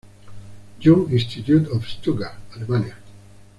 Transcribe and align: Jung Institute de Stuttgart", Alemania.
Jung 0.79 1.09
Institute 1.11 1.61
de 1.69 1.79
Stuttgart", 1.83 2.39
Alemania. 2.55 2.95